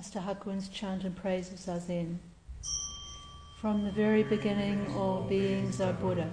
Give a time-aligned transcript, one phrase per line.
[0.00, 2.16] Master Hakuin's chant and praise of Zazen.
[3.60, 6.30] From the very beginning, all beings are Buddha.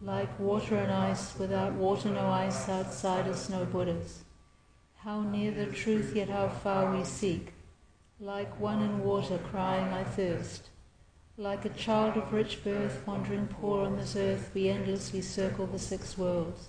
[0.00, 4.24] Like water and ice, without water, no ice, outside us, no Buddhas.
[4.96, 7.52] How near the truth, yet how far we seek.
[8.18, 10.70] Like one in water, crying, I thirst.
[11.36, 15.78] Like a child of rich birth, wandering poor on this earth, we endlessly circle the
[15.78, 16.68] six worlds.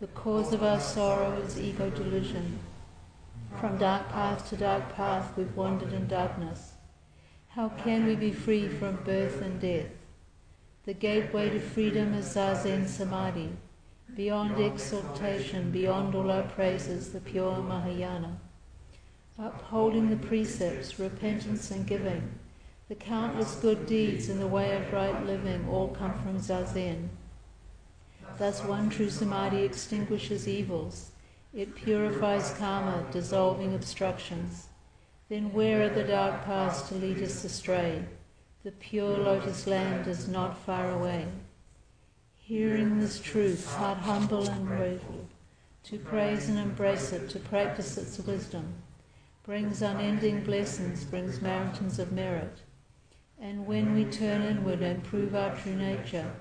[0.00, 2.58] The cause of our sorrow is ego delusion.
[3.60, 6.72] From dark path to dark path, we've wandered in darkness.
[7.48, 9.86] How can we be free from birth and death?
[10.84, 13.50] The gateway to freedom is Zazen Samadhi,
[14.16, 18.40] beyond exaltation, beyond all our praises, the pure Mahayana.
[19.38, 22.36] Upholding the precepts, repentance and giving,
[22.88, 27.10] the countless good deeds in the way of right living all come from Zazen.
[28.38, 31.11] Thus one true Samadhi extinguishes evils.
[31.54, 34.68] It purifies karma, dissolving obstructions.
[35.28, 38.04] Then where are the dark paths to lead us astray?
[38.64, 41.26] The pure lotus land is not far away.
[42.38, 45.28] Hearing this truth, heart humble and grateful,
[45.84, 48.74] to praise and embrace it, to practice its wisdom,
[49.44, 52.60] brings unending blessings, brings mountains of merit.
[53.38, 56.32] And when we turn inward and prove our true nature,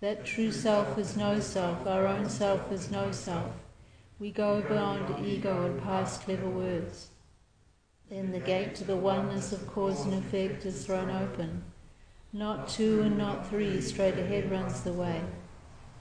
[0.00, 3.52] that true self is no self, our own self is no self,
[4.20, 7.08] we go beyond ego and past clever words.
[8.10, 11.64] Then the gate to the oneness of cause and effect is thrown open.
[12.30, 15.22] Not two and not three, straight ahead runs the way.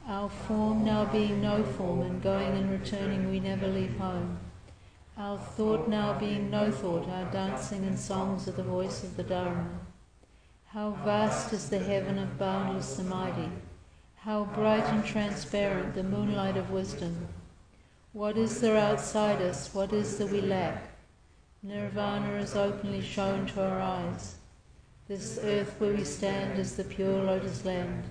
[0.06, 4.38] Our form now being no form, and going and returning, we never leave home.
[5.18, 9.24] Our thought now being no thought, our dancing and songs are the voice of the
[9.24, 9.70] Dharma.
[10.68, 13.50] How vast is the heaven of boundless Samadhi!
[14.18, 17.30] How bright and transparent the moonlight of wisdom!
[18.14, 19.72] What is there outside us?
[19.72, 20.82] What is there we lack?
[21.62, 24.38] Nirvana is openly shown to our eyes.
[25.08, 28.04] This earth where we stand is the pure lotus land,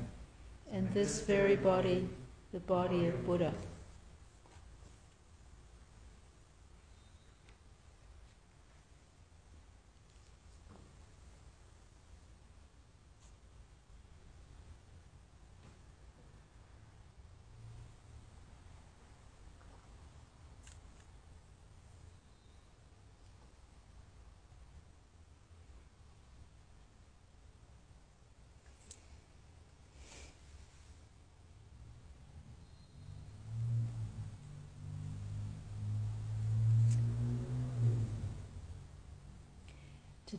[0.70, 2.08] and this very body,
[2.52, 3.52] the body of Buddha.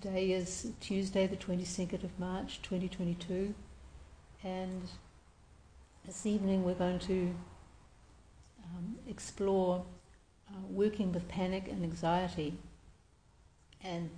[0.02, 3.54] Today is Tuesday, the 22nd of March 2022,
[4.46, 4.84] and
[6.06, 7.36] this evening we're going to
[8.64, 9.84] um, explore
[10.50, 12.54] uh, working with panic and anxiety.
[13.84, 14.10] And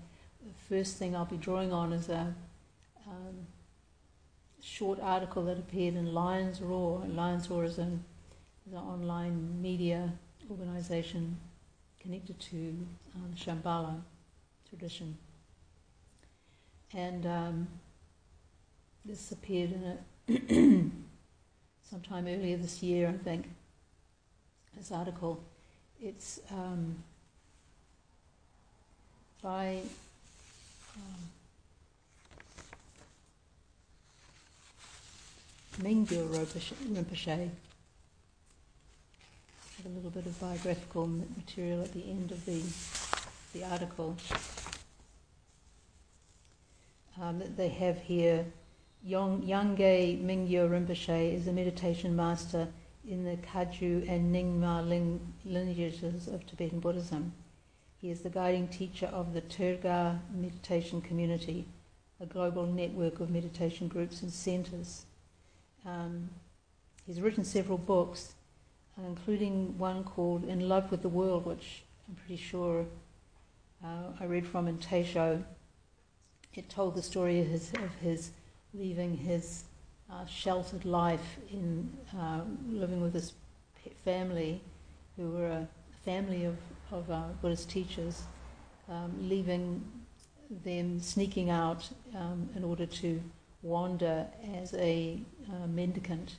[0.46, 2.36] the first thing I'll be drawing on is a
[3.08, 3.48] um,
[4.62, 7.04] short article that appeared in Lions Roar.
[7.08, 8.06] Lions Roar is an,
[8.68, 10.14] is an online media
[10.48, 11.38] organization
[12.00, 14.00] connected to um, Shambhala
[14.70, 15.18] tradition
[16.94, 17.68] and um,
[19.06, 19.98] this appeared in a
[21.90, 23.50] sometime earlier this year, I think.
[24.78, 25.44] This article,
[26.02, 26.96] it's um,
[29.42, 29.82] by
[30.96, 31.30] um,
[35.82, 37.50] Mingyur Rinpoche.
[39.84, 42.62] A little bit of biographical material at the end of the
[43.54, 44.16] the article
[47.20, 48.46] um, that they have here.
[49.04, 52.68] Yong, Yangye Mingyur Rinpoche is a meditation master
[53.08, 57.34] in the Kagyu and Nyingma ling, lineages of Tibetan Buddhism.
[57.98, 61.66] He is the guiding teacher of the Tergar meditation community,
[62.20, 65.06] a global network of meditation groups and centers.
[65.86, 66.30] Um,
[67.06, 68.34] he's written several books,
[68.98, 72.86] including one called In Love with the World, which I'm pretty sure
[73.84, 75.44] uh, I read from in Teisho
[76.56, 78.32] it told the story of his, of his
[78.74, 79.64] leaving his
[80.12, 83.34] uh, sheltered life in uh, living with his
[84.04, 84.62] family,
[85.16, 85.68] who were a
[86.04, 86.58] family of,
[86.92, 88.24] of uh, Buddhist teachers,
[88.90, 89.84] um, leaving
[90.64, 93.22] them sneaking out um, in order to
[93.62, 96.38] wander as a uh, mendicant.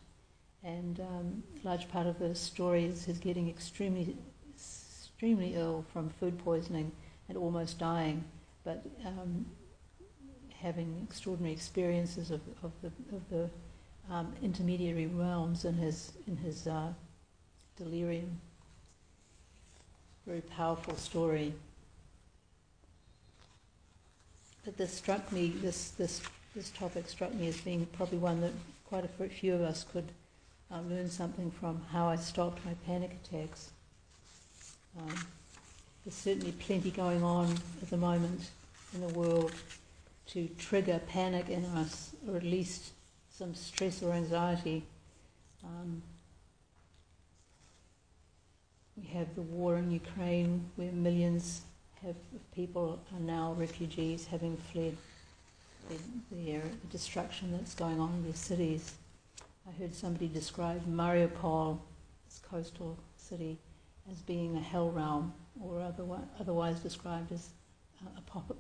[0.64, 4.16] And um, a large part of the story is his getting extremely,
[4.54, 6.92] extremely ill from food poisoning
[7.28, 8.24] and almost dying.
[8.64, 9.46] But um,
[10.62, 13.50] having extraordinary experiences of, of the, of the
[14.12, 16.92] um, intermediary realms in his, in his uh,
[17.76, 18.40] delirium.
[20.26, 21.52] Very powerful story.
[24.64, 26.22] but this struck me, this, this,
[26.54, 28.52] this topic struck me as being probably one that
[28.88, 30.08] quite a few of us could
[30.70, 33.70] uh, learn something from how I stopped my panic attacks.
[34.98, 35.14] Um,
[36.04, 38.50] there's certainly plenty going on at the moment
[38.94, 39.52] in the world
[40.28, 42.92] to trigger panic in us, or at least
[43.30, 44.84] some stress or anxiety.
[45.64, 46.02] Um,
[48.96, 51.62] we have the war in Ukraine, where millions
[52.04, 52.16] have
[52.54, 54.96] people are now refugees, having fled
[55.88, 55.96] the,
[56.30, 58.94] the, the destruction that's going on in their cities.
[59.68, 61.78] I heard somebody describe Mariupol,
[62.26, 63.58] this coastal city,
[64.10, 65.80] as being a hell realm, or
[66.40, 67.50] otherwise, described as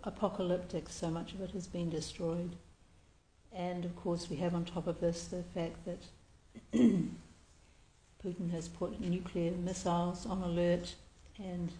[0.04, 0.88] apocalyptic.
[0.88, 2.56] So much of it has been destroyed.
[3.52, 6.02] And of course, we have on top of this the fact that
[8.24, 10.94] Putin has put nuclear missiles on alert,
[11.38, 11.70] and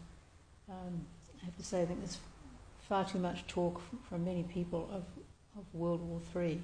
[0.68, 1.06] um,
[1.40, 2.18] I have to say, I think there's
[2.88, 5.04] far too much talk from many people of,
[5.56, 6.60] of World War III.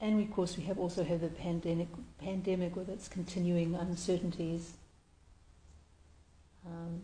[0.00, 1.88] And of course, we have also have the pandemic,
[2.18, 4.74] pandemic with its continuing uncertainties,
[6.64, 7.02] um,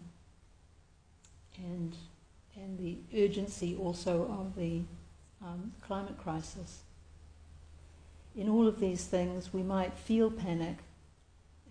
[1.59, 1.97] and
[2.57, 4.83] and the urgency also of the
[5.43, 6.83] um, climate crisis.
[8.37, 10.79] In all of these things, we might feel panic,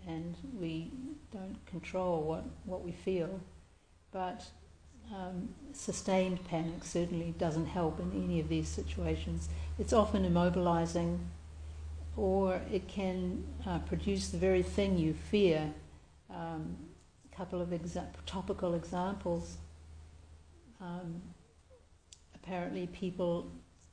[0.06, 0.90] and we
[1.32, 3.40] don't control what, what we feel,
[4.12, 4.44] but
[5.14, 9.48] um, sustained panic certainly doesn't help in any of these situations.
[9.78, 11.18] It's often immobilizing,
[12.16, 15.72] or it can uh, produce the very thing you fear.
[16.30, 16.76] Um,
[17.30, 19.58] a couple of exa- topical examples.
[20.84, 21.22] Um,
[22.34, 23.50] apparently, people,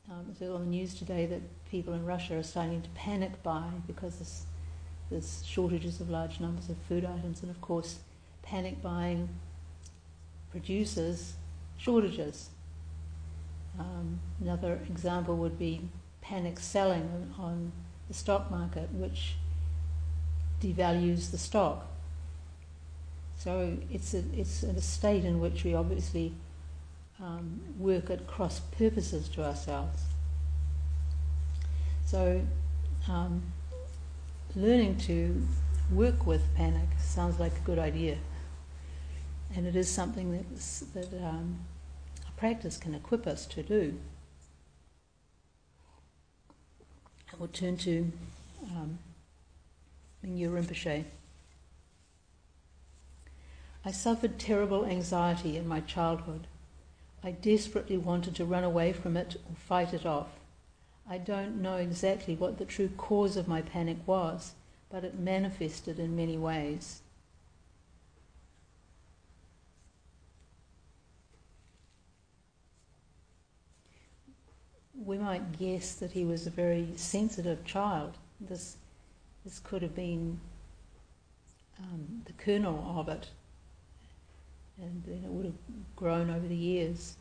[0.10, 3.70] um, it's on the news today that people in Russia are starting to panic buy
[3.88, 4.46] because this
[5.10, 8.00] there's shortages of large numbers of food items, and of course,
[8.44, 9.28] panic buying
[10.52, 11.34] produces
[11.78, 12.50] shortages.
[13.78, 15.82] Um, another example would be
[16.22, 17.72] panic selling on, on
[18.08, 19.36] the stock market, which
[20.62, 21.88] devalues the stock.
[23.38, 26.34] So it's a, it's a state in which we obviously
[27.21, 30.01] um, work at cross purposes to ourselves.
[32.06, 32.41] So
[33.07, 33.44] um,
[34.56, 35.45] learning to
[35.91, 38.18] work with panic sounds like a good idea.
[39.56, 41.59] And it is something that, that um,
[42.27, 44.00] a practice can equip us to do.
[47.31, 48.12] I will turn to
[48.63, 49.00] um,
[50.25, 51.06] Mingyur Rinpoche.
[53.83, 56.47] I suffered terrible anxiety in my childhood.
[57.23, 60.29] I desperately wanted to run away from it or fight it off.
[61.07, 64.53] I don't know exactly what the true cause of my panic was,
[64.89, 67.01] but it manifested in many ways.
[74.95, 78.18] We might guess that he was a very sensitive child.
[78.39, 78.77] This,
[79.44, 80.39] this could have been
[81.79, 83.29] um, the kernel of it,
[84.81, 85.60] and then it would have
[85.95, 87.18] grown over the years.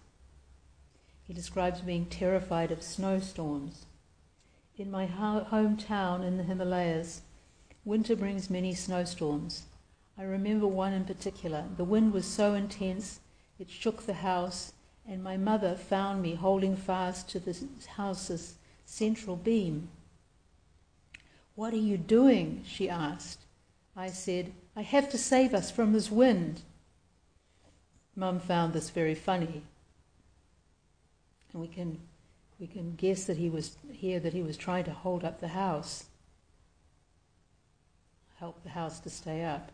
[1.22, 3.86] He describes being terrified of snowstorms.
[4.76, 7.20] In my ho- hometown in the Himalayas,
[7.84, 9.66] winter brings many snowstorms.
[10.18, 11.66] I remember one in particular.
[11.76, 13.20] The wind was so intense
[13.58, 14.72] it shook the house,
[15.06, 17.54] and my mother found me holding fast to the
[17.96, 18.54] house's
[18.86, 19.90] central beam.
[21.54, 22.64] What are you doing?
[22.66, 23.44] she asked.
[23.94, 26.62] I said, I have to save us from this wind.
[28.20, 29.62] Mum found this very funny.
[31.54, 31.98] And we can,
[32.58, 35.48] we can guess that he was here that he was trying to hold up the
[35.48, 36.04] house,
[38.38, 39.72] help the house to stay up.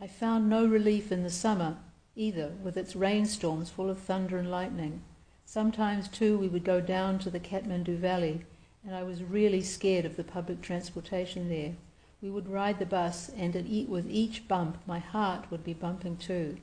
[0.00, 1.76] I found no relief in the summer
[2.16, 5.02] either, with its rainstorms full of thunder and lightning.
[5.44, 8.44] Sometimes, too, we would go down to the Kathmandu Valley,
[8.86, 11.74] and I was really scared of the public transportation there.
[12.22, 13.54] We would ride the bus, and
[13.88, 16.58] with each bump, my heart would be bumping too.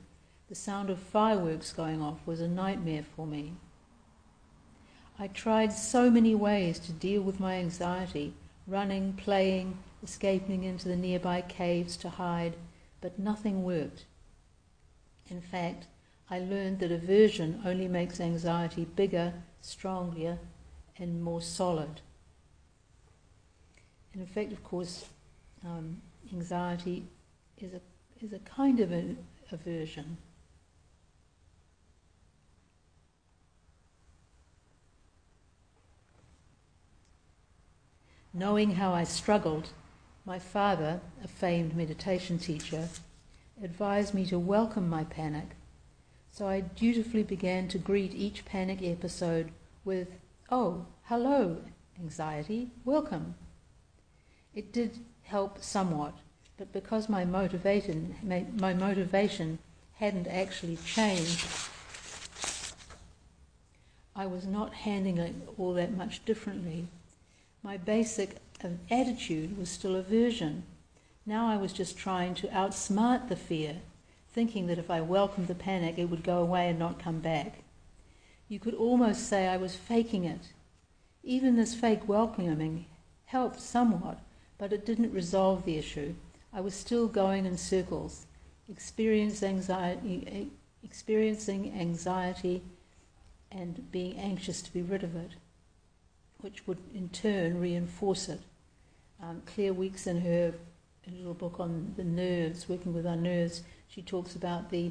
[0.48, 3.52] The sound of fireworks going off was a nightmare for me.
[5.18, 8.34] I tried so many ways to deal with my anxiety
[8.66, 12.56] running, playing, escaping into the nearby caves to hide,
[13.00, 14.06] but nothing worked.
[15.28, 15.86] In fact,
[16.30, 20.38] I learned that aversion only makes anxiety bigger, stronger,
[20.96, 22.00] and more solid.
[24.14, 25.06] In fact, of course,
[25.64, 26.00] um,
[26.32, 27.04] anxiety
[27.58, 27.80] is a,
[28.24, 29.18] is a kind of an
[29.50, 30.16] aversion.
[38.32, 39.70] Knowing how I struggled
[40.26, 42.88] My father, a famed meditation teacher,
[43.62, 45.50] advised me to welcome my panic,
[46.30, 49.50] so I dutifully began to greet each panic episode
[49.84, 50.08] with,
[50.50, 51.58] Oh, hello,
[52.00, 53.34] anxiety, welcome.
[54.54, 56.14] It did help somewhat,
[56.56, 59.58] but because my motivation, my motivation
[59.96, 61.44] hadn't actually changed,
[64.16, 66.86] I was not handling it all that much differently.
[67.64, 70.62] My basic uh, attitude was still aversion.
[71.26, 73.78] Now I was just trying to outsmart the fear,
[74.32, 77.64] thinking that if I welcomed the panic, it would go away and not come back.
[78.48, 80.52] You could almost say I was faking it.
[81.24, 82.86] Even this fake welcoming
[83.26, 84.20] helped somewhat,
[84.64, 86.14] but it didn't resolve the issue.
[86.50, 88.24] I was still going in circles,
[88.66, 89.58] experiencing
[91.78, 92.62] anxiety,
[93.52, 95.32] and being anxious to be rid of it,
[96.40, 98.40] which would in turn reinforce it.
[99.22, 100.54] Um, Claire Weekes, in her
[101.14, 104.90] little book on the nerves, working with our nerves, she talks about the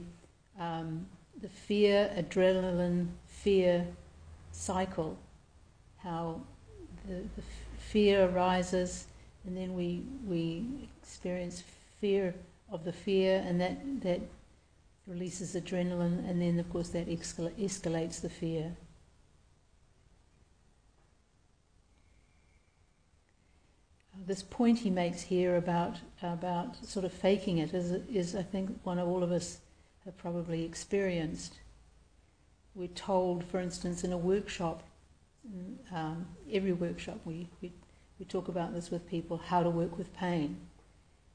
[0.59, 1.07] um,
[1.41, 3.87] the fear, adrenaline, fear
[4.51, 5.17] cycle,
[5.97, 6.41] how
[7.07, 7.43] the, the
[7.79, 9.07] fear arises,
[9.45, 11.63] and then we we experience
[11.99, 12.33] fear
[12.71, 14.21] of the fear, and that that
[15.07, 18.75] releases adrenaline, and then of course that escalates the fear.
[24.25, 28.79] this point he makes here about about sort of faking it is, is I think
[28.83, 29.59] one of all of us
[30.05, 31.59] have probably experienced.
[32.75, 34.83] We're told, for instance, in a workshop,
[35.91, 37.71] um, every workshop we, we
[38.23, 40.55] we talk about this with people how to work with pain,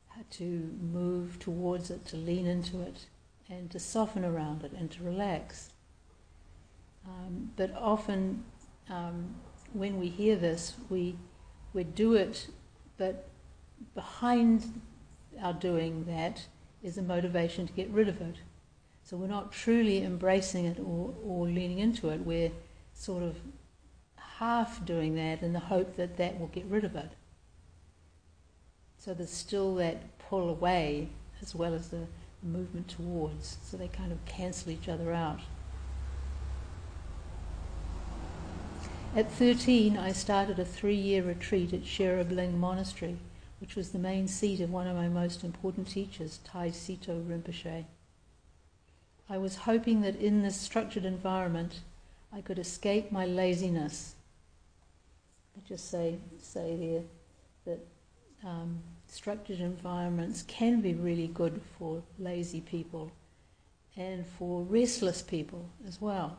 [0.06, 3.04] how to move towards it, to lean into it,
[3.50, 5.74] and to soften around it, and to relax.
[7.06, 8.42] Um, but often,
[8.88, 9.34] um,
[9.74, 11.16] when we hear this, we
[11.74, 12.46] we do it
[12.96, 13.28] but
[13.94, 14.80] behind
[15.42, 16.46] our doing that
[16.82, 18.36] is a motivation to get rid of it.
[19.02, 22.24] So we're not truly embracing it or, or leaning into it.
[22.24, 22.52] We're
[22.94, 23.36] sort of
[24.38, 27.10] half doing that in the hope that that will get rid of it.
[28.96, 31.08] So there's still that pull away
[31.42, 32.06] as well as the
[32.42, 33.58] movement towards.
[33.62, 35.40] So they kind of cancel each other out.
[39.16, 43.16] At 13, I started a three year retreat at Sherabling Monastery,
[43.60, 47.86] which was the main seat of one of my most important teachers, Tai Situ Rinpoche.
[49.28, 51.80] I was hoping that in this structured environment
[52.32, 54.14] I could escape my laziness.
[55.66, 57.02] Just say, say there
[57.64, 63.10] that um, structured environments can be really good for lazy people
[63.96, 66.38] and for restless people as well.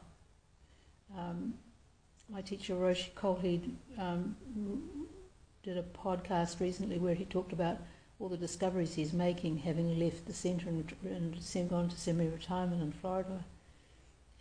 [1.18, 1.56] Um,
[2.30, 4.36] my teacher Roshi Kjolhede um,
[5.64, 7.78] did a podcast recently where he talked about
[8.20, 12.92] all the discoveries he's making, having left the centre and, and gone to semi-retirement in
[12.92, 13.44] Florida.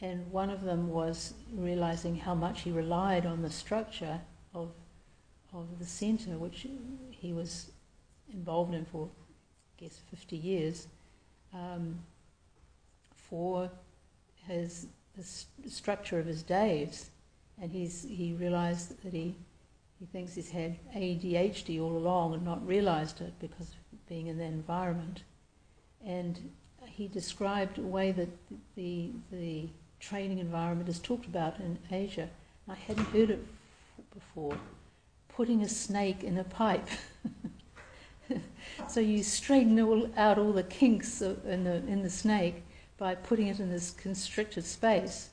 [0.01, 4.21] And one of them was realizing how much he relied on the structure
[5.53, 6.67] of the centre, which
[7.11, 7.71] he was
[8.33, 9.09] involved in for,
[9.79, 10.87] I guess, 50 years,
[11.55, 11.99] um,
[13.15, 13.71] for
[14.47, 14.87] his
[15.17, 17.11] the st- structure of his days
[17.61, 19.35] and he's he realised that he
[19.99, 24.39] he thinks he's had ADHD all along and not realised it because of being in
[24.39, 25.23] that environment.
[26.07, 26.53] And
[26.87, 28.29] he described a way that
[28.77, 32.29] the the training environment is talked about in Asia.
[32.69, 33.45] I hadn't heard it
[34.15, 34.57] before.
[35.39, 36.89] Putting a snake in a pipe.
[38.89, 42.65] so you straighten all, out all the kinks in the in the snake
[42.97, 45.31] by putting it in this constricted space.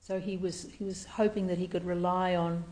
[0.00, 2.64] So he was he was hoping that he could rely on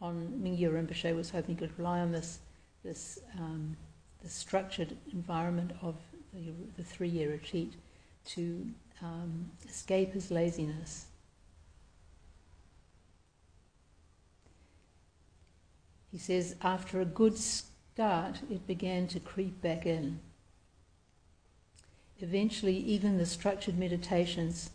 [0.00, 2.38] on Mingyur Rinpoche was hoping he could rely on this
[2.84, 3.76] this um,
[4.28, 5.96] structured environment of
[6.32, 7.72] the, the three year retreat
[8.26, 8.64] to
[9.02, 11.06] um, escape his laziness.
[16.10, 20.20] He says, after a good start, it began to creep back in.
[22.18, 24.70] Eventually, even the structured meditations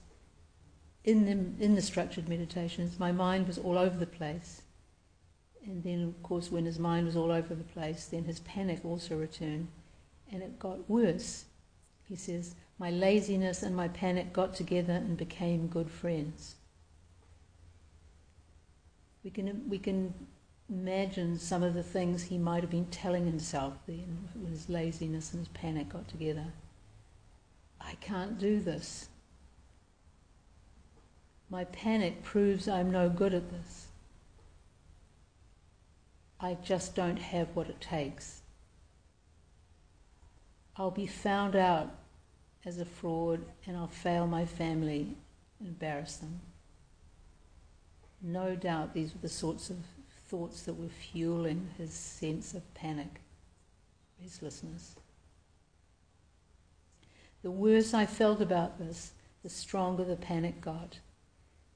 [1.05, 4.63] in the, in the structured meditations, my mind was all over the place.
[5.63, 8.84] And then, of course, when his mind was all over the place, then his panic
[8.84, 9.67] also returned.
[10.32, 11.46] And it got worse.
[12.10, 16.55] He says, My laziness and my panic got together and became good friends.
[19.24, 20.13] We can, we can
[20.70, 25.32] imagine some of the things he might have been telling himself then when his laziness
[25.32, 26.48] and his panic got together.
[27.79, 29.10] I can't do this.
[31.50, 33.88] My panic proves I'm no good at this.
[36.39, 38.41] I just don't have what it takes.
[40.75, 41.96] I'll be found out
[42.65, 45.15] as a fraud and I'll fail my family
[45.60, 46.41] and embarrass them.
[48.22, 49.77] No doubt these were the sorts of
[50.27, 53.22] thoughts that were fueling his sense of panic,
[54.22, 54.95] restlessness.
[57.43, 59.12] The worse I felt about this,
[59.43, 60.98] the stronger the panic got.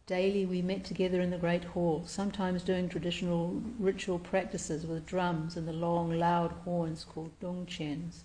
[0.07, 5.55] Daily we met together in the great hall, sometimes doing traditional ritual practices with drums
[5.55, 8.23] and the long, loud horns called dungchens.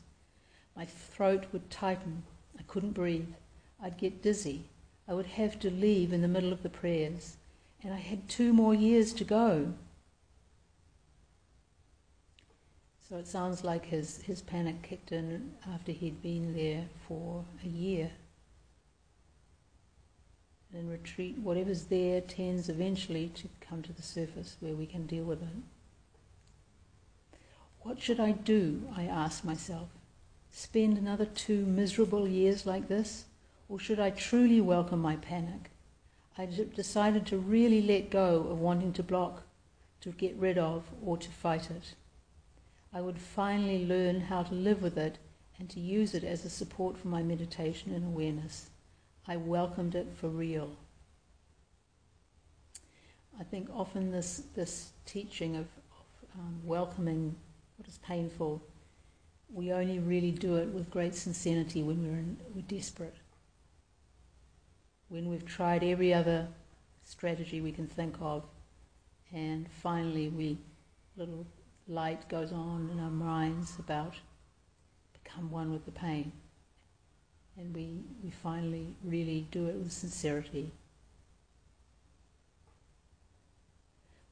[0.75, 2.23] My throat would tighten.
[2.59, 3.35] I couldn't breathe.
[3.83, 4.65] I'd get dizzy.
[5.07, 7.37] I would have to leave in the middle of the prayers.
[7.83, 9.75] And I had two more years to go.
[13.09, 17.69] So it sounds like his, his panic kicked in after he'd been there for a
[17.69, 18.11] year.
[20.73, 25.25] And retreat, whatever's there tends eventually to come to the surface where we can deal
[25.25, 27.39] with it.
[27.83, 28.89] What should I do?
[28.97, 29.89] I asked myself.
[30.57, 33.25] Spend another two miserable years like this?
[33.69, 35.73] Or should I truly welcome my panic?
[36.39, 39.43] I decided to really let go of wanting to block,
[40.03, 41.95] to get rid of, or to fight it.
[42.93, 45.19] I would finally learn how to live with it
[45.59, 48.71] and to use it as a support for my meditation and awareness.
[49.27, 50.77] I welcomed it for real.
[53.41, 57.35] I think often this, this teaching of, of um, welcoming
[57.77, 58.63] what is painful,
[59.55, 63.15] we only really do it with great sincerity when we're, in, we're desperate.
[65.09, 66.49] When we've tried every other
[67.05, 68.45] strategy we can think of,
[69.33, 70.59] and finally we
[71.17, 71.47] little
[71.87, 74.15] light goes on in our minds about
[75.23, 76.33] become one with the pain
[77.57, 80.71] and we, we finally really do it with sincerity.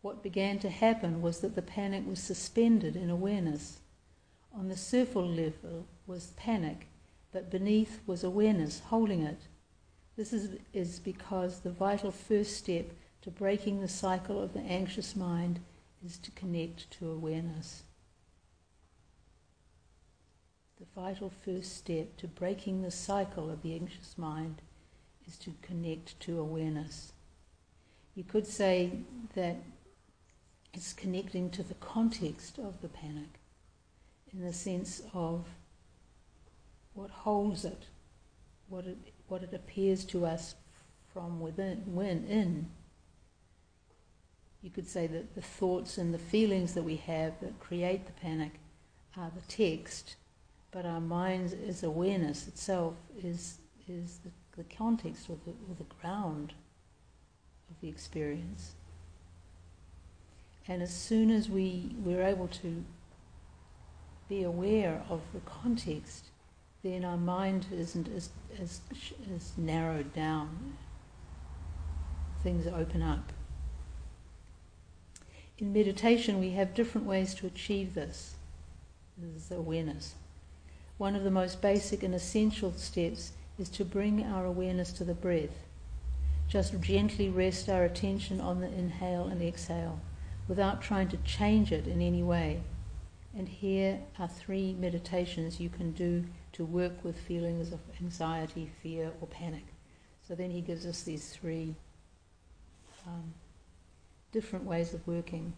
[0.01, 3.79] What began to happen was that the panic was suspended in awareness.
[4.55, 6.89] On the surface level was panic,
[7.33, 9.41] but beneath was awareness holding it.
[10.17, 12.91] This is, is because the vital first step
[13.23, 15.61] to breaking the cycle of the anxious mind
[16.05, 17.85] is to connect to awareness
[20.83, 24.61] the vital first step to breaking the cycle of the anxious mind
[25.29, 27.13] is to connect to awareness.
[28.17, 28.91] You could say
[29.35, 29.57] that
[30.75, 33.39] it's connecting to the context of the panic
[34.33, 35.47] in the sense of
[36.95, 37.87] what holds it,
[38.69, 40.55] what it, what it appears to us
[41.13, 42.71] from within, when in.
[44.63, 48.13] You could say that the thoughts and the feelings that we have that create the
[48.13, 48.53] panic
[49.17, 50.17] are the text
[50.73, 55.95] but our mind as awareness itself is, is the, the context or the, or the
[56.01, 56.55] ground
[57.71, 58.73] of the experience.
[60.67, 62.85] And as soon as we, we're able to
[64.29, 66.27] be aware of the context,
[66.83, 68.31] then our mind isn't as,
[68.61, 68.81] as,
[69.35, 70.77] as narrowed down.
[72.43, 73.33] Things open up.
[75.59, 78.35] In meditation, we have different ways to achieve this.
[79.17, 80.15] This is awareness.
[80.99, 85.15] One of the most basic and essential steps is to bring our awareness to the
[85.15, 85.67] breath.
[86.49, 90.01] Just gently rest our attention on the inhale and exhale
[90.49, 92.61] without trying to change it in any way.
[93.37, 99.11] And here are three meditations you can do to work with feelings of anxiety, fear,
[99.21, 99.65] or panic.
[100.27, 101.75] So then he gives us these three
[103.07, 103.33] um,
[104.33, 105.53] different ways of working.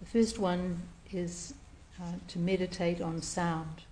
[0.00, 1.54] The first one is
[2.00, 3.84] uh, to meditate on sound.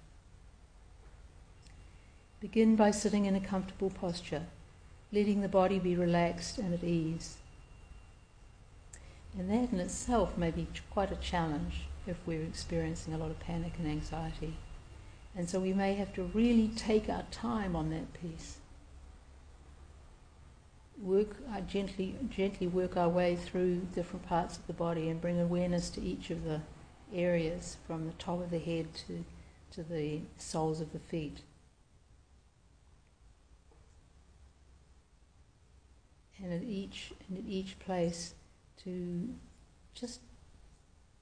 [2.41, 4.43] Begin by sitting in a comfortable posture,
[5.13, 7.37] letting the body be relaxed and at ease.
[9.39, 13.41] And that in itself may be quite a challenge if we're experiencing a lot of
[13.41, 14.57] panic and anxiety.
[15.37, 18.59] And so we may have to really take our time on that piece
[21.03, 25.41] work uh, gently gently work our way through different parts of the body and bring
[25.41, 26.61] awareness to each of the
[27.13, 29.25] areas from the top of the head to
[29.71, 31.41] to the soles of the feet.
[36.43, 38.35] And at each and at each place
[38.85, 39.29] to
[39.95, 40.21] just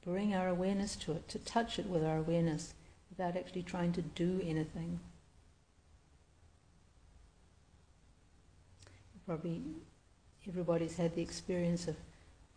[0.04, 2.72] bring our awareness to it, to touch it with our awareness
[3.10, 5.00] without actually trying to do anything.
[9.30, 9.62] probably
[10.48, 11.94] everybody's had the experience of,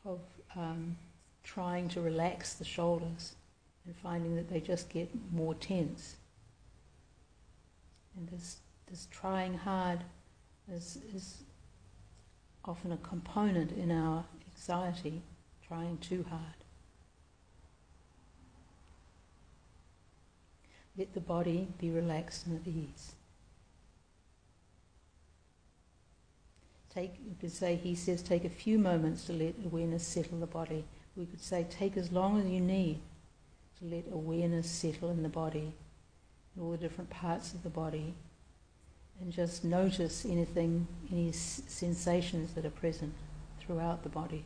[0.06, 0.20] of
[0.56, 0.98] um,
[1.44, 3.36] trying to relax the shoulders
[3.86, 6.16] and finding that they just get more tense.
[8.18, 8.58] And this,
[8.90, 10.00] this trying hard
[10.68, 11.44] is, is
[12.66, 15.22] often a component in our anxiety,
[15.68, 16.42] trying too hard.
[20.98, 23.14] Let the body be relaxed and at ease.
[26.94, 30.46] Take, you could say, he says, take a few moments to let awareness settle the
[30.46, 30.86] body.
[31.16, 33.00] We could say, take as long as you need
[33.80, 35.74] to let awareness settle in the body,
[36.56, 38.14] in all the different parts of the body,
[39.22, 43.14] and just notice anything, any sensations that are present
[43.60, 44.46] throughout the body.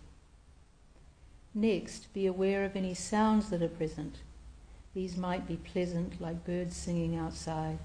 [1.54, 4.18] Next, be aware of any sounds that are present.
[4.94, 7.80] These might be pleasant, like birds singing outside,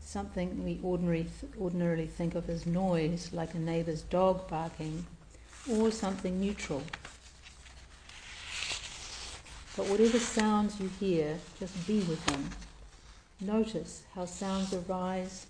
[0.00, 1.26] something we ordinary,
[1.60, 5.06] ordinarily think of as noise, like a neighbour's dog barking,
[5.70, 6.82] or something neutral.
[9.76, 12.50] But whatever sounds you hear, just be with them.
[13.40, 15.46] Notice how sounds arise,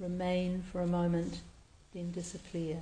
[0.00, 1.40] remain for a moment,
[1.94, 2.78] then disappear.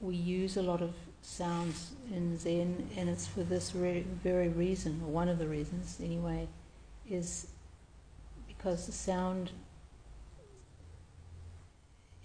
[0.00, 5.00] We use a lot of sounds in Zen, and it's for this re- very reason,
[5.04, 6.48] or one of the reasons anyway,
[7.08, 7.48] is
[8.46, 9.50] because the sound,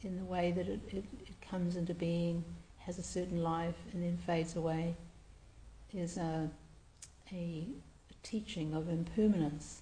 [0.04, 2.44] in the way that it, it, it comes into being,
[2.80, 4.96] has a certain life and then fades away,
[5.94, 6.50] is a,
[7.32, 9.82] a, a teaching of impermanence.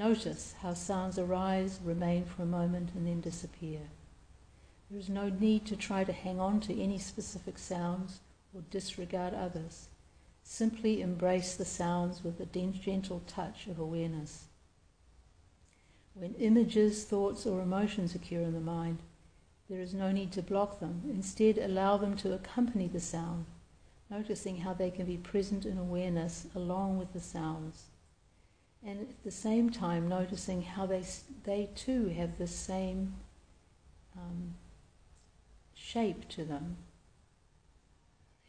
[0.00, 3.80] Notice how sounds arise, remain for a moment, and then disappear.
[4.88, 8.20] There is no need to try to hang on to any specific sounds
[8.54, 9.88] or disregard others.
[10.42, 14.46] Simply embrace the sounds with a gentle touch of awareness.
[16.14, 19.00] When images, thoughts, or emotions occur in the mind,
[19.68, 21.02] there is no need to block them.
[21.10, 23.44] Instead, allow them to accompany the sound,
[24.08, 27.89] noticing how they can be present in awareness along with the sounds.
[28.84, 31.04] And at the same time, noticing how they,
[31.44, 33.14] they too have the same
[34.16, 34.54] um,
[35.74, 36.76] shape to them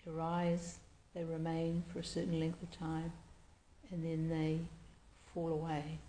[0.04, 0.80] they arise,
[1.14, 3.12] they remain for a certain length of time,
[3.92, 4.60] and then they
[5.34, 6.00] fall away.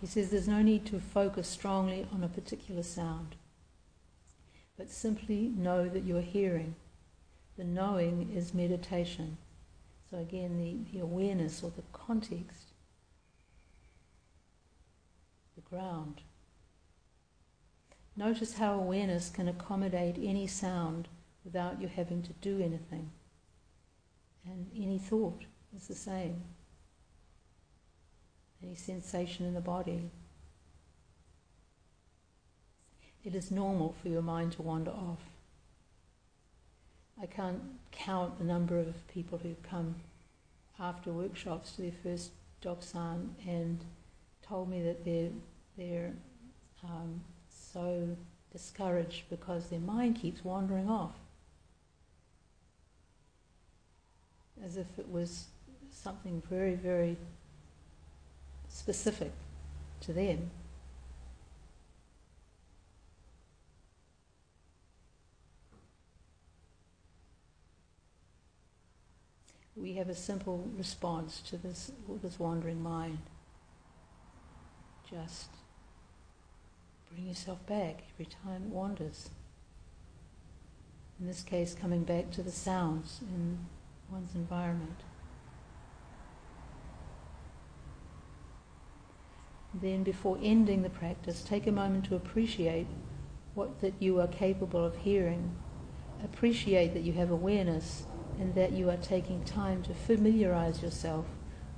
[0.00, 3.36] He says there's no need to focus strongly on a particular sound,
[4.82, 6.74] but simply know that you're hearing.
[7.56, 9.36] The knowing is meditation.
[10.10, 12.72] So again, the, the awareness or the context
[15.54, 16.22] the ground.
[18.16, 21.06] Notice how awareness can accommodate any sound
[21.44, 23.08] without you having to do anything.
[24.44, 25.44] And any thought
[25.76, 26.42] is the same.
[28.60, 30.10] Any sensation in the body.
[33.24, 35.20] It is normal for your mind to wander off.
[37.20, 39.96] I can't count the number of people who've come
[40.80, 42.32] after workshops to their first
[42.62, 43.84] Dokusan and
[44.42, 45.30] told me that their
[45.76, 46.12] they're
[46.84, 48.16] um, so
[48.52, 51.14] discouraged because their mind keeps wandering off.
[54.64, 55.46] As if it was
[55.90, 57.16] something very, very
[58.68, 59.32] specific
[60.00, 60.50] to them.
[69.82, 71.90] We have a simple response to this,
[72.22, 73.18] this wandering mind.
[75.10, 75.48] Just
[77.12, 79.28] Bring yourself back every time it wanders.
[81.20, 83.58] In this case, coming back to the sounds in
[84.10, 85.00] one's environment.
[89.74, 92.86] Then, before ending the practice, take a moment to appreciate
[93.54, 95.54] what that you are capable of hearing.
[96.24, 98.06] Appreciate that you have awareness
[98.38, 101.26] and that you are taking time to familiarize yourself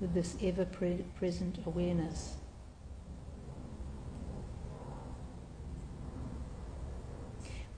[0.01, 2.37] with this ever present awareness.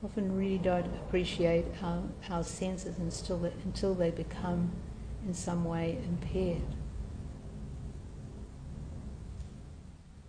[0.07, 4.71] often really don't appreciate our, our senses until they, until they become
[5.27, 6.63] in some way impaired.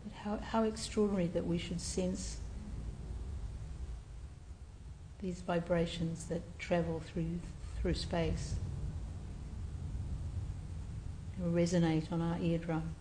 [0.04, 2.40] But how, how extraordinary that we should sense
[5.20, 7.40] these vibrations that travel through,
[7.82, 8.56] through space
[11.38, 12.96] and resonate on our eardrum.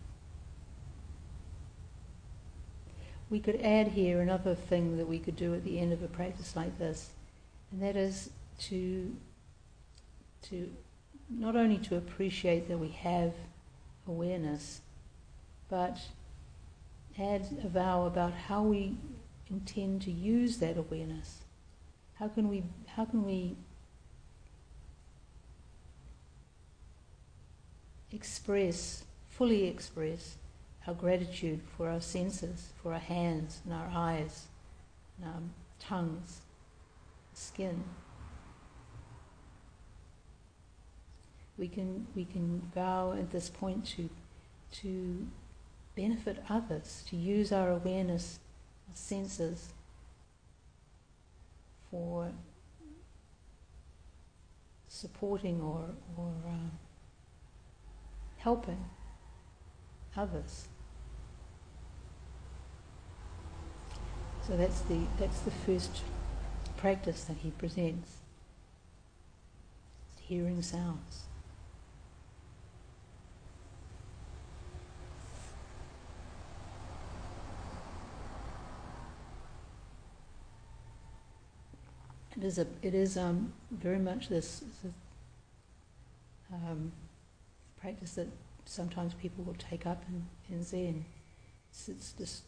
[3.29, 6.07] we could add here another thing that we could do at the end of a
[6.07, 7.09] practice like this,
[7.71, 9.15] and that is to
[10.43, 10.71] to
[11.29, 13.33] not only to appreciate that we have
[14.07, 14.81] awareness,
[15.69, 15.99] but
[17.19, 18.95] add a vow about how we
[19.49, 21.41] intend to use that awareness.
[22.13, 23.57] How can we, how can we
[28.17, 30.37] express, fully express
[30.87, 34.47] our gratitude for our senses, for our hands and our eyes
[35.17, 35.41] and our
[35.79, 36.41] tongues,
[37.33, 37.83] skin.
[41.59, 44.09] We can, we can vow at this point to,
[44.81, 45.27] to
[45.95, 48.39] benefit others, to use our awareness,
[48.89, 49.73] our senses
[51.91, 52.31] for
[54.87, 55.85] supporting or,
[56.17, 56.86] or uh,
[58.47, 58.85] helping
[60.15, 60.69] others.
[64.45, 65.91] So that's the that's the first
[66.77, 68.19] practice that he presents.
[70.21, 71.25] Hearing sounds.
[82.37, 84.93] It is a it is um, very much this, this
[86.53, 86.93] um,
[87.81, 88.27] practice that
[88.65, 91.05] sometimes people will take up in, in Zen.
[91.69, 92.43] It's, it's, just,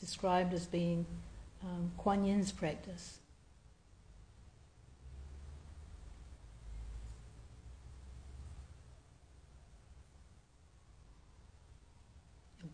[0.00, 1.06] described as being
[1.62, 3.18] um, Kuan Yin's practice.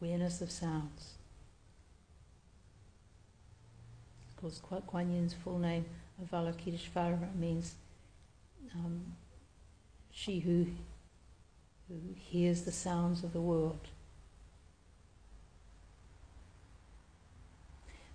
[0.00, 1.14] Awareness of sounds.
[4.30, 5.84] Of course, Kuan Yin's full name,
[6.22, 7.74] Avalokiteshvara, means
[8.74, 9.02] um,
[10.18, 10.66] she who
[11.88, 13.88] who hears the sounds of the world.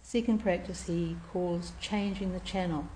[0.01, 2.87] Second practice he calls changing the channel.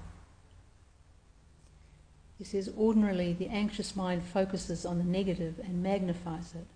[2.37, 6.67] He says ordinarily the anxious mind focuses on the negative and magnifies it.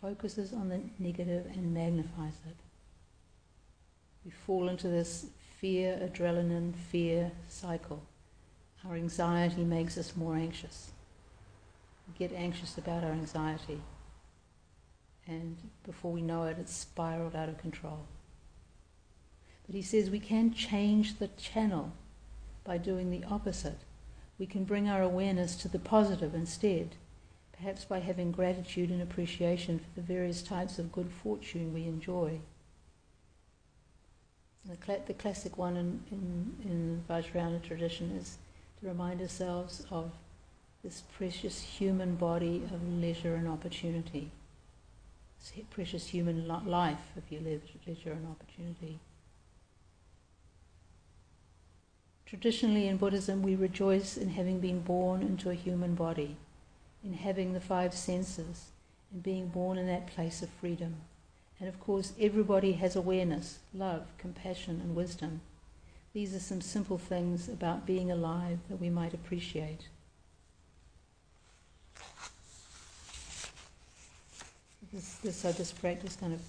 [0.00, 2.56] Focuses on the negative and magnifies it.
[4.24, 5.26] We fall into this
[5.60, 8.02] fear, adrenaline, fear cycle.
[8.86, 10.92] Our anxiety makes us more anxious.
[12.06, 13.80] We get anxious about our anxiety,
[15.26, 18.06] and before we know it, it's spiraled out of control.
[19.66, 21.92] But he says we can change the channel
[22.62, 23.78] by doing the opposite.
[24.38, 26.94] We can bring our awareness to the positive instead,
[27.56, 32.40] perhaps by having gratitude and appreciation for the various types of good fortune we enjoy.
[34.68, 38.38] The, cl- the classic one in, in, in Vajrayana tradition is
[38.80, 40.10] to remind ourselves of
[40.82, 44.30] this precious human body of leisure and opportunity.
[45.38, 48.98] This precious human life if of your leisure and opportunity.
[52.24, 56.36] Traditionally in Buddhism, we rejoice in having been born into a human body,
[57.04, 58.66] in having the five senses,
[59.12, 60.96] and being born in that place of freedom.
[61.58, 65.40] And of course, everybody has awareness, love, compassion, and wisdom.
[66.12, 69.88] These are some simple things about being alive that we might appreciate.
[74.92, 76.40] This, this, practice kind of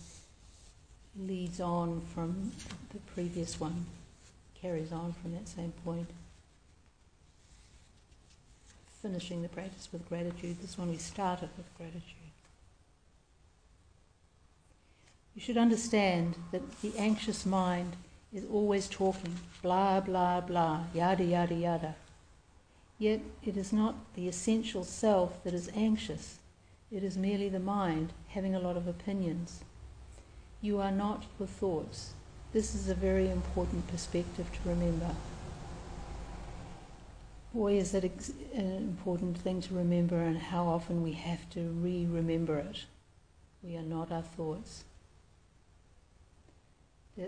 [1.19, 2.51] leads on from
[2.93, 3.85] the previous one,
[4.61, 6.09] carries on from that same point.
[9.01, 10.57] Finishing the practice with gratitude.
[10.61, 12.16] This one we started with gratitude.
[15.37, 17.95] You should understand that the anxious mind
[18.33, 21.95] is always talking, blah, blah, blah, yada, yada, yada.
[22.97, 26.39] Yet it is not the essential self that is anxious,
[26.91, 29.63] it is merely the mind having a lot of opinions.
[30.59, 32.13] You are not your thoughts.
[32.51, 35.11] This is a very important perspective to remember.
[37.53, 38.11] Boy, is that an
[38.55, 42.85] uh, important thing to remember, and how often we have to re remember it.
[43.61, 44.83] We are not our thoughts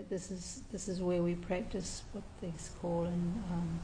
[0.08, 3.80] this is this is where we practice what they call in, um,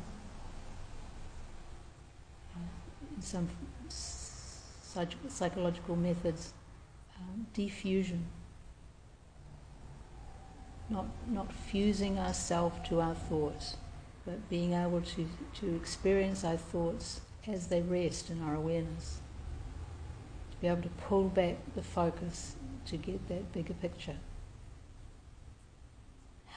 [3.16, 3.48] in some
[3.88, 6.52] psych- psychological methods
[7.18, 8.22] um, defusion.
[10.88, 13.76] Not not fusing ourselves to our thoughts,
[14.24, 19.18] but being able to, to experience our thoughts as they rest in our awareness.
[20.52, 22.54] To be able to pull back the focus
[22.86, 24.16] to get that bigger picture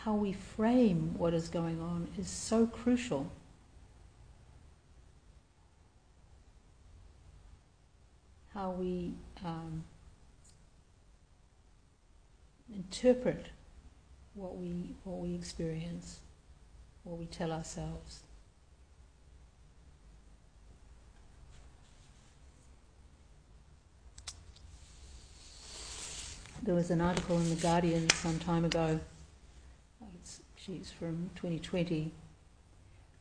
[0.03, 3.29] how we frame what is going on is so crucial.
[8.53, 9.13] How we
[9.45, 9.83] um,
[12.73, 13.47] interpret
[14.33, 16.19] what we what we experience,
[17.03, 18.21] what we tell ourselves.
[26.61, 28.99] there was an article in The Guardian some time ago,
[30.77, 32.11] from 2020,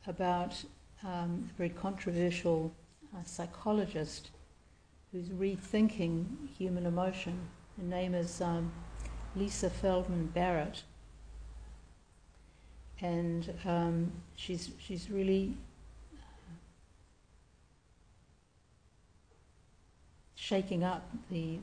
[0.05, 0.53] about
[1.03, 2.71] um, a very controversial
[3.15, 4.29] uh, psychologist
[5.11, 7.39] who's rethinking human emotion.
[7.75, 8.71] Her name is um,
[9.35, 10.83] Lisa Feldman Barrett.
[13.01, 15.57] And um, she's, she's really
[20.35, 21.57] shaking up the,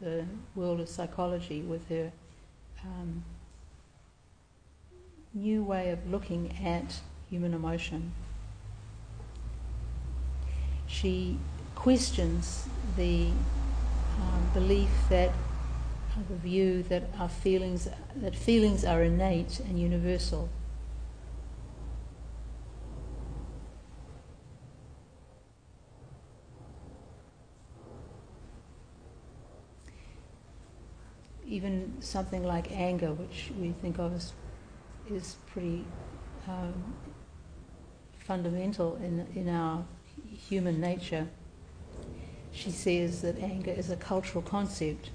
[0.00, 2.10] the world of psychology with her
[2.82, 3.22] um,
[5.36, 8.12] new way of looking at human emotion.
[10.86, 11.38] She
[11.74, 13.28] questions the
[14.18, 20.48] um, belief that uh, the view that our feelings that feelings are innate and universal.
[31.48, 34.32] even something like anger, which we think of as
[35.10, 35.84] is pretty
[36.48, 36.94] um,
[38.18, 39.84] fundamental in, in our
[40.48, 41.28] human nature,
[42.52, 45.10] she says that anger is a cultural concept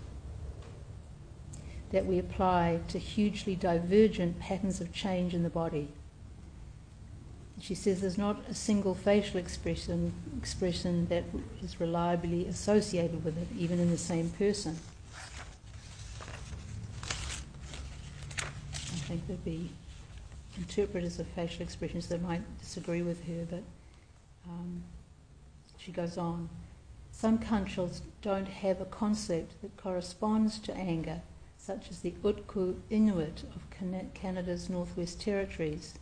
[1.91, 5.89] that we apply to hugely divergent patterns of change in the body.
[7.59, 11.25] She says there's not a single facial expression, expression that
[11.61, 14.79] is reliably associated with it, even in the same person.
[19.11, 19.69] Think there'd be
[20.57, 23.63] interpreters of facial expressions that might disagree with her, but
[24.47, 24.83] um,
[25.77, 26.47] she goes on.
[27.11, 31.21] Some countries don't have a concept that corresponds to anger,
[31.57, 35.95] such as the Utku Inuit of Canada's Northwest Territories.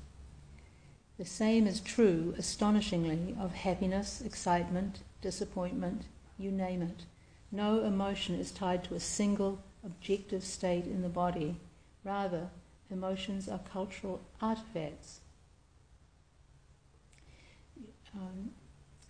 [1.18, 6.04] The same is true, astonishingly, of happiness, excitement, disappointment,
[6.38, 7.06] you name it.
[7.52, 11.56] No emotion is tied to a single objective state in the body.
[12.04, 12.50] Rather,
[12.92, 15.20] emotions are cultural artifacts.
[18.16, 18.52] Um,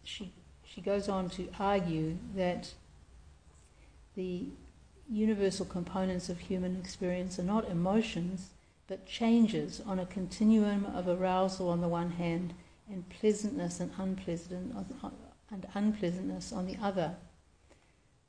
[0.03, 0.33] she,
[0.65, 2.73] she goes on to argue that
[4.15, 4.47] the
[5.09, 8.49] universal components of human experience are not emotions,
[8.87, 12.53] but changes on a continuum of arousal on the one hand
[12.89, 13.91] and pleasantness and,
[15.51, 17.15] and unpleasantness on the other.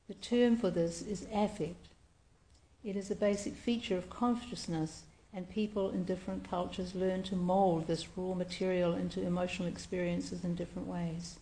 [0.07, 1.87] The term for this is affect.
[2.83, 7.87] It is a basic feature of consciousness and people in different cultures learn to mold
[7.87, 11.39] this raw material into emotional experiences in different ways.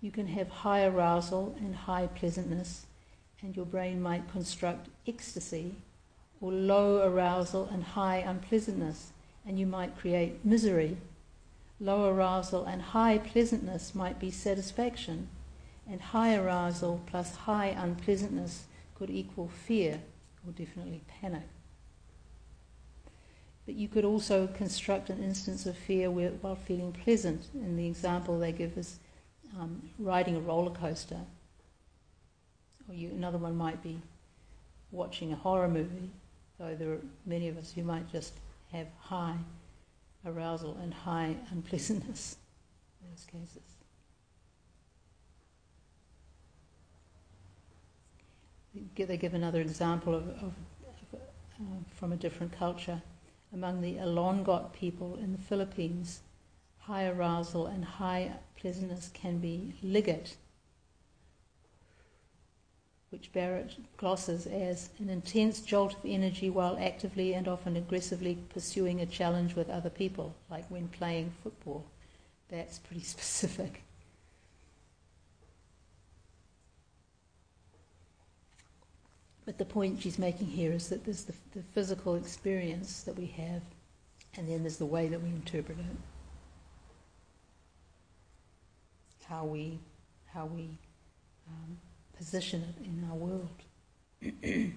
[0.00, 2.86] You can have high arousal and high pleasantness,
[3.40, 5.76] and your brain might construct ecstasy,
[6.40, 9.12] or low arousal and high unpleasantness,
[9.46, 10.96] and you might create misery.
[11.78, 15.28] Low arousal and high pleasantness might be satisfaction,
[15.88, 20.00] and high arousal plus high unpleasantness could equal fear,
[20.46, 21.53] or definitely panic.
[23.66, 27.48] But you could also construct an instance of fear while feeling pleasant.
[27.54, 28.98] And the example they give is
[29.58, 31.20] um, riding a roller coaster.
[32.88, 34.00] Or you, another one might be
[34.90, 36.10] watching a horror movie,
[36.58, 38.34] though there are many of us who might just
[38.70, 39.36] have high
[40.26, 42.36] arousal and high unpleasantness
[43.02, 43.62] in those cases.
[48.96, 53.00] They give another example of, of, of uh, from a different culture
[53.54, 56.20] among the Ilongot people in the Philippines,
[56.80, 60.34] high arousal and high pleasantness can be liget,
[63.10, 69.00] which Barrett glosses as an intense jolt of energy while actively and often aggressively pursuing
[69.00, 71.86] a challenge with other people, like when playing football.
[72.48, 73.83] That's pretty specific.
[79.46, 83.26] But the point she's making here is that there's the, the physical experience that we
[83.26, 83.62] have,
[84.36, 85.96] and then there's the way that we interpret it,
[89.26, 89.80] how we,
[90.26, 90.78] how we
[91.48, 91.78] um,
[92.16, 93.50] position it in our world.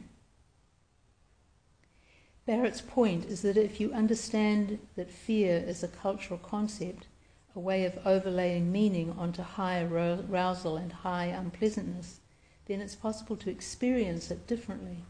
[2.45, 7.07] Barrett's point is that if you understand that fear is a cultural concept,
[7.55, 12.20] a way of overlaying meaning onto high arousal and high unpleasantness,
[12.68, 15.05] then it's possible to experience it differently.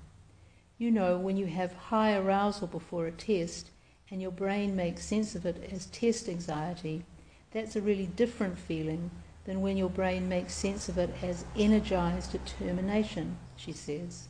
[0.77, 3.71] You know, when you have high arousal before a test
[4.11, 7.03] and your brain makes sense of it as test anxiety,
[7.51, 9.09] that's a really different feeling
[9.45, 14.27] than when your brain makes sense of it as energized determination, she says.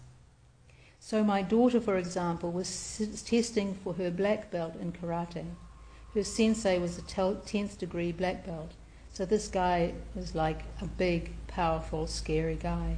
[1.00, 5.46] So, my daughter, for example, was testing for her black belt in karate.
[6.14, 8.72] Her sensei was a 10th degree black belt,
[9.14, 12.98] so this guy was like a big, powerful, scary guy.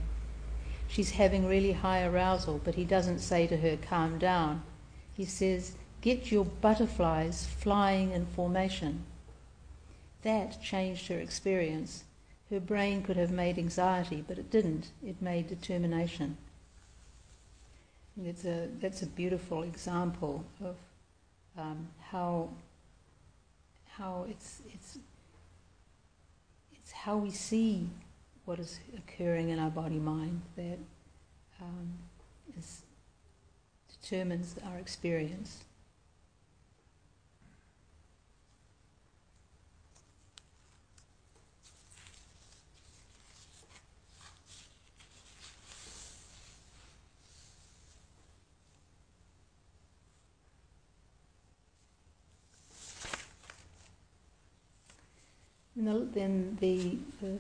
[0.90, 4.64] She's having really high arousal, but he doesn't say to her, calm down.
[5.14, 9.04] He says, get your butterflies flying in formation.
[10.24, 12.04] That changed her experience.
[12.50, 14.88] Her brain could have made anxiety, but it didn't.
[15.06, 16.36] It made determination.
[18.18, 20.76] And it's a, that's a beautiful example of
[21.58, 22.50] um, how,
[23.92, 24.98] how it's, it's,
[26.74, 27.88] it's how we see
[28.50, 30.80] what is occurring in our body mind that
[31.62, 31.94] um,
[32.58, 32.82] is,
[34.02, 35.66] determines our experience.
[55.76, 57.38] The, then the, the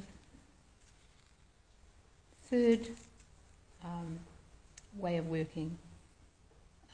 [2.49, 2.87] third
[3.83, 4.19] um,
[4.97, 5.77] way of working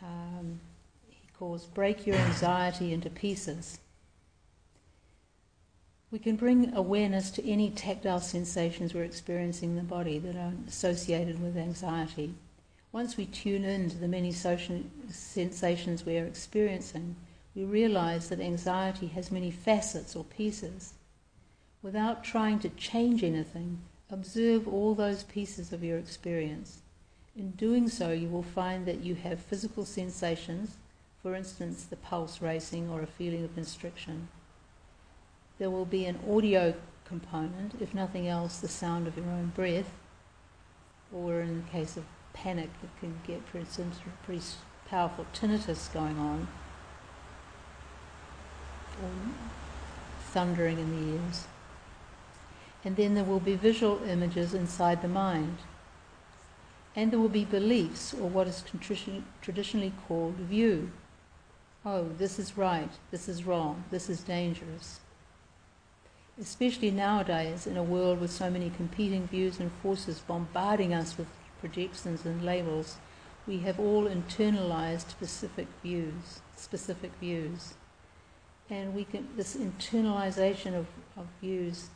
[0.02, 0.60] um,
[1.10, 3.80] he calls break your anxiety into pieces.
[6.12, 10.54] We can bring awareness to any tactile sensations we're experiencing in the body that are
[10.68, 12.34] associated with anxiety.
[12.92, 17.16] Once we tune in to the many social sensations we are experiencing,
[17.54, 20.94] we realize that anxiety has many facets or pieces.
[21.82, 23.80] Without trying to change anything,
[24.16, 26.80] observe all those pieces of your experience.
[27.38, 30.78] In doing so, you will find that you have physical sensations,
[31.22, 34.30] for instance, the pulse racing or a feeling of constriction.
[35.60, 39.92] There will be an audio component, if nothing else, the sound of your own breath,
[41.14, 43.68] or in the case of panic, it can get pretty,
[44.24, 44.42] pretty
[44.90, 46.48] powerful tinnitus going on,
[49.04, 49.12] or
[50.32, 51.48] thundering in the ears
[52.86, 55.58] and then there will be visual images inside the mind.
[56.96, 58.64] And there will be beliefs, or what is
[59.42, 60.92] traditionally called view.
[61.84, 65.00] Oh, this is right, this is wrong, this is dangerous.
[66.40, 71.28] Especially nowadays, in a world with so many competing views and forces bombarding us with
[71.60, 72.98] projections and labels,
[73.48, 77.74] we have all internalized specific views, specific views.
[78.70, 81.90] And we can, this internalization of, of views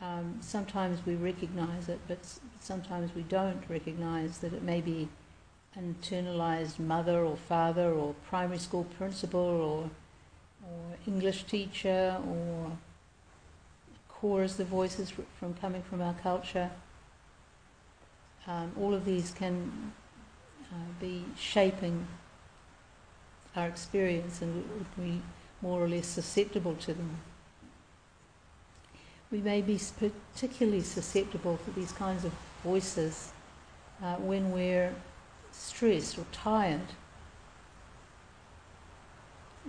[0.00, 2.18] um, sometimes we recognize it, but
[2.60, 5.08] sometimes we don't recognize that it may be
[5.74, 9.90] an internalized mother or father or primary school principal or,
[10.64, 12.78] or English teacher or
[14.08, 16.70] cores the voices from coming from our culture.
[18.46, 19.92] Um, all of these can
[20.72, 22.06] uh, be shaping
[23.56, 24.64] our experience and
[24.96, 25.22] we, we
[25.60, 27.18] more or less susceptible to them
[29.30, 29.78] we may be
[30.34, 32.32] particularly susceptible to these kinds of
[32.64, 33.32] voices
[34.02, 34.94] uh, when we're
[35.52, 36.80] stressed or tired.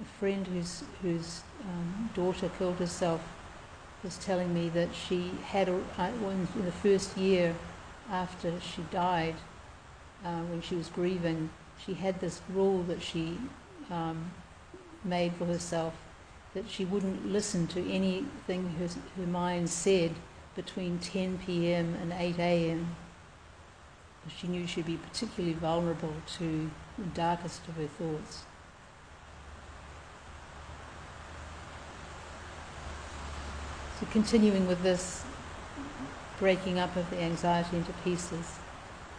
[0.01, 3.21] A friend whose, whose um, daughter killed herself
[4.01, 7.53] was telling me that she had, a, uh, in the first year
[8.09, 9.35] after she died,
[10.23, 11.49] uh, when she was grieving,
[11.85, 13.37] she had this rule that she
[13.91, 14.31] um,
[15.03, 15.93] made for herself
[16.53, 20.15] that she wouldn't listen to anything her, her mind said
[20.55, 21.95] between 10 p.m.
[22.01, 22.95] and 8 a.m.
[24.37, 28.43] She knew she'd be particularly vulnerable to the darkest of her thoughts.
[33.99, 35.23] So continuing with this
[36.37, 38.59] breaking up of the anxiety into pieces,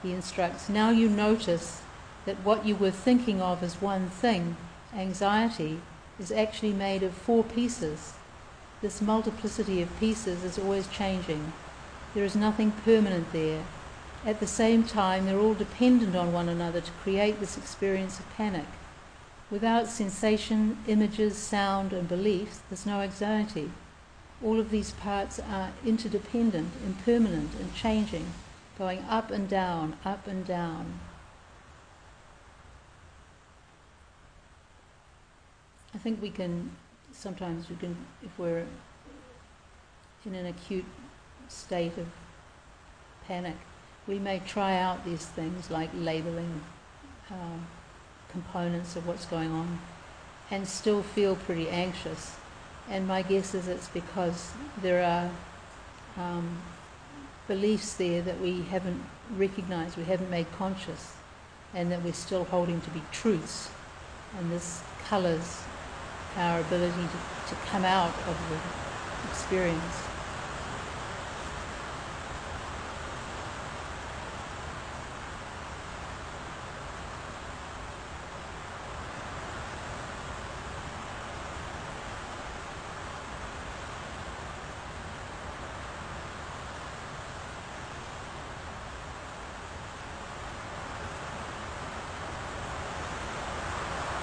[0.03, 1.83] he instructs, now you notice
[2.25, 4.57] that what you were thinking of as one thing,
[4.95, 5.81] anxiety,
[6.21, 8.13] is actually made of four pieces.
[8.83, 11.53] This multiplicity of pieces is always changing.
[12.15, 13.65] There is nothing permanent there.
[14.25, 18.31] At the same time, they're all dependent on one another to create this experience of
[18.37, 18.67] panic.
[19.51, 23.71] Without sensation, images, sound, and beliefs, there's no anxiety.
[24.45, 28.27] All of these parts are interdependent, impermanent, and changing,
[28.79, 31.01] going up and down, up and down.
[36.03, 36.71] Think we can,
[37.13, 38.65] sometimes we can, if we're
[40.25, 40.85] in an acute
[41.49, 42.07] state of
[43.27, 43.57] panic,
[44.07, 46.63] we may try out these things like labeling
[47.31, 47.59] uh,
[48.31, 49.79] components of what's going on
[50.51, 52.37] and still feel pretty anxious.
[52.89, 55.31] And my guess is it's because there are
[56.21, 56.61] um,
[57.47, 59.03] beliefs there that we haven't
[59.37, 61.13] recognized, we haven't made conscious,
[61.75, 63.71] and that we're still holding to be truths.
[64.39, 65.63] And this colors
[66.37, 70.11] our ability to, to come out of the experience.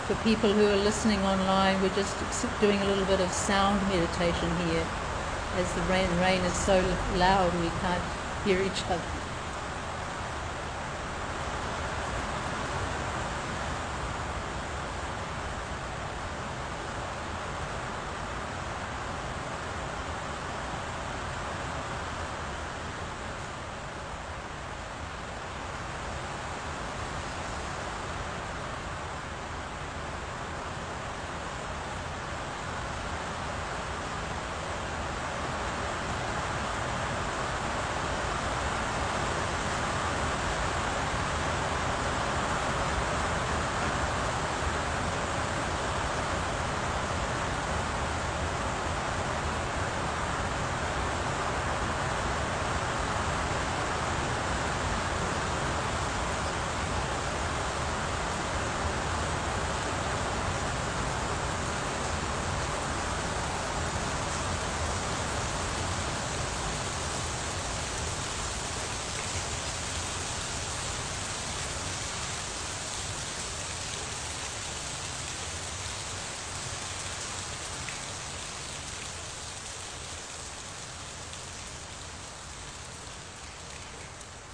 [0.08, 2.14] for people who are listening online, we're just
[2.60, 4.86] doing a little bit of sound meditation here.
[5.56, 6.84] As the rain, rain is so
[7.16, 8.04] loud, we can't
[8.44, 9.27] hear each other.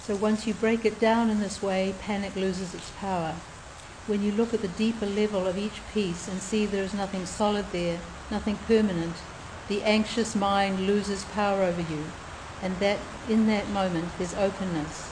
[0.06, 3.36] So once you break it down in this way, panic loses its power.
[4.06, 7.24] When you look at the deeper level of each piece and see there is nothing
[7.24, 8.00] solid there,
[8.30, 9.14] nothing permanent,
[9.66, 12.04] the anxious mind loses power over you,
[12.62, 12.98] and that
[13.30, 15.10] in that moment there's openness.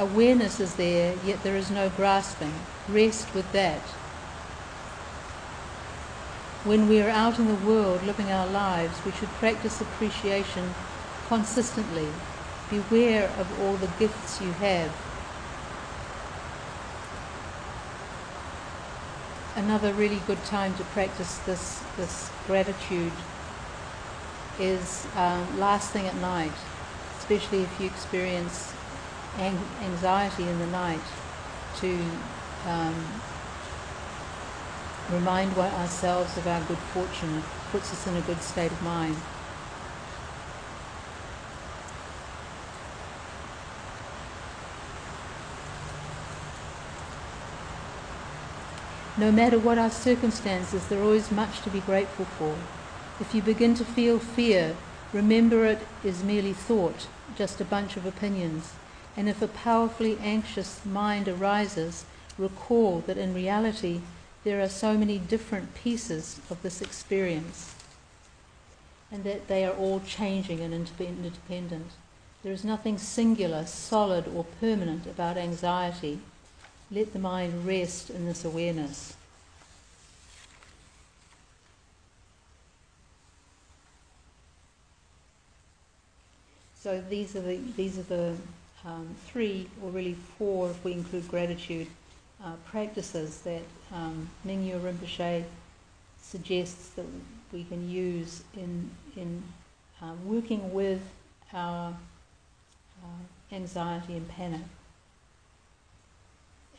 [0.00, 2.54] Awareness is there, yet there is no grasping.
[2.88, 3.82] Rest with that.
[6.64, 10.74] When we are out in the world living our lives, we should practice appreciation
[11.28, 12.08] consistently
[12.70, 14.92] Beware of all the gifts you have.
[19.56, 23.12] Another really good time to practice this, this gratitude
[24.60, 26.52] is um, last thing at night,
[27.18, 28.72] especially if you experience
[29.38, 31.00] ang- anxiety in the night,
[31.78, 31.98] to
[32.66, 32.94] um,
[35.10, 37.38] remind ourselves of our good fortune.
[37.38, 39.16] It puts us in a good state of mind.
[49.20, 52.56] No matter what our circumstances, there is always much to be grateful for.
[53.20, 54.74] If you begin to feel fear,
[55.12, 57.06] remember it is merely thought,
[57.36, 58.72] just a bunch of opinions.
[59.18, 62.06] And if a powerfully anxious mind arises,
[62.38, 64.00] recall that in reality
[64.42, 67.74] there are so many different pieces of this experience
[69.12, 71.90] and that they are all changing and interdependent.
[72.42, 76.20] There is nothing singular, solid, or permanent about anxiety.
[76.92, 79.14] Let the mind rest in this awareness.
[86.74, 88.36] So these are the these are the
[88.84, 91.86] um, three, or really four, if we include gratitude,
[92.42, 93.62] uh, practices that
[93.92, 95.44] um, Rinpoche
[96.22, 97.04] suggests that
[97.52, 99.42] we can use in in
[100.02, 101.02] uh, working with
[101.52, 101.94] our
[103.04, 104.62] uh, anxiety and panic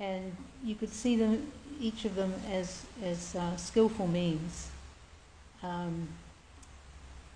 [0.01, 4.69] and you could see them, each of them, as, as uh, skillful means
[5.61, 6.07] um,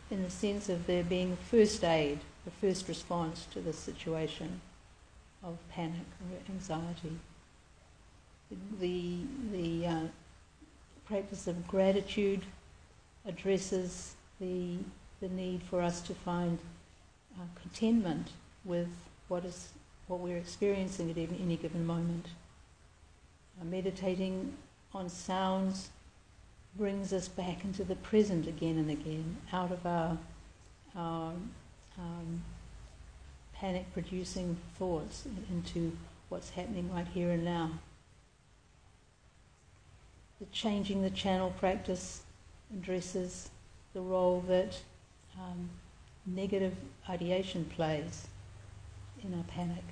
[0.09, 4.61] in the sense of there being first aid, the first response to the situation
[5.43, 7.18] of panic or anxiety.
[8.80, 9.18] The,
[9.51, 9.99] the uh,
[11.05, 12.41] practice of gratitude
[13.28, 14.78] addresses the,
[15.22, 16.57] the need for us to find
[17.38, 18.30] uh, contentment
[18.63, 18.89] with
[19.28, 19.70] what is
[20.07, 22.28] what we're experiencing at any given moment.
[23.60, 24.53] Uh, meditating
[24.93, 25.89] on sounds
[26.78, 30.18] brings us back into the present again and again, out of our,
[30.95, 31.32] our
[31.97, 32.41] um,
[33.53, 35.95] panic producing thoughts into
[36.28, 37.72] what's happening right here and now.
[40.39, 42.24] The changing the channel practice
[42.74, 43.49] addresses
[43.93, 44.78] the role that
[45.39, 45.70] um,
[46.26, 46.76] negative
[47.10, 48.28] ideation plays
[49.24, 49.84] in our panic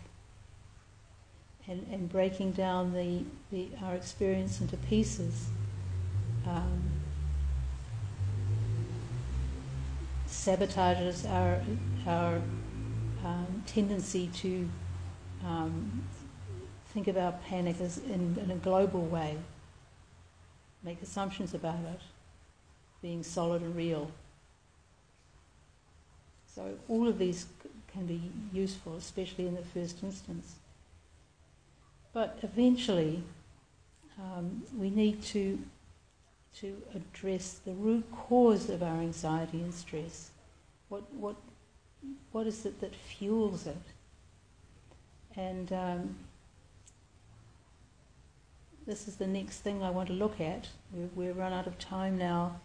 [1.67, 5.47] and, and breaking down the, the, our experience into pieces
[6.45, 6.83] um,
[10.27, 11.61] sabotages our,
[12.05, 12.41] our
[13.23, 14.67] um, tendency to
[15.45, 16.03] um,
[16.93, 19.37] think about panic as in, in a global way,
[20.83, 21.99] make assumptions about it
[23.01, 24.09] being solid and real.
[26.55, 27.47] So all of these
[27.91, 30.55] can be useful, especially in the first instance.
[32.13, 33.23] But eventually,
[34.19, 35.59] um, we need to
[36.59, 40.29] to address the root cause of our anxiety and stress.
[40.89, 41.35] What what
[42.31, 43.77] what is it that fuels it?
[45.35, 46.15] And um,
[48.85, 50.67] this is the next thing I want to look at.
[50.93, 52.59] We've, we've run out of time now,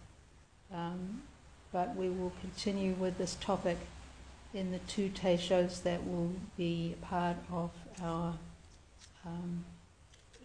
[0.74, 1.22] um,
[1.72, 3.78] but we will continue with this topic
[4.53, 7.70] in the two shows that will be part of
[8.03, 8.34] our
[9.28, 9.64] um,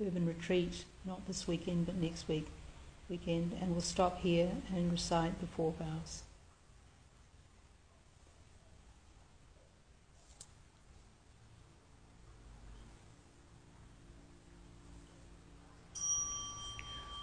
[0.02, 2.48] urban retreat, not this weekend but next week
[3.10, 6.24] weekend, and we'll stop here and recite the four vows.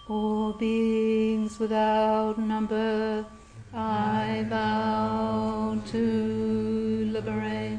[0.08, 3.24] All beings without number,
[3.72, 7.78] I vow to liberate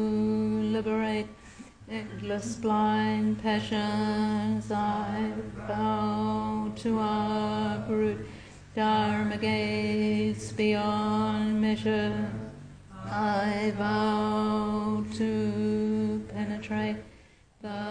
[0.81, 1.27] liberate
[1.91, 4.71] endless blind passions.
[4.71, 5.31] I
[5.67, 8.25] vow to uproot
[8.75, 12.31] Dharma gates beyond measure.
[13.05, 16.97] I vow to penetrate
[17.61, 17.90] the